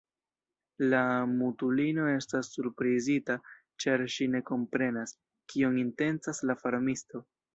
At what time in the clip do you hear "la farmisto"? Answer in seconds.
6.53-7.25